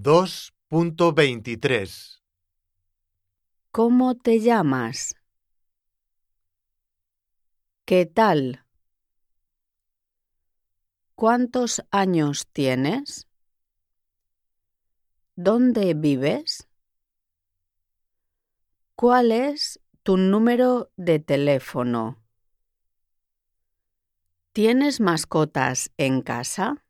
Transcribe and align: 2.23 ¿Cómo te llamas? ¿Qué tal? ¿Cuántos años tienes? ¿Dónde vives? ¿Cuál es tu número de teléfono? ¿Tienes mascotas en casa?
2.23 0.00 2.22
¿Cómo 3.72 4.16
te 4.16 4.38
llamas? 4.38 5.16
¿Qué 7.84 8.06
tal? 8.06 8.64
¿Cuántos 11.16 11.82
años 11.90 12.46
tienes? 12.52 13.26
¿Dónde 15.34 15.94
vives? 15.94 16.68
¿Cuál 18.94 19.32
es 19.32 19.80
tu 20.04 20.16
número 20.16 20.92
de 20.96 21.18
teléfono? 21.18 22.22
¿Tienes 24.52 25.00
mascotas 25.00 25.90
en 25.96 26.22
casa? 26.22 26.84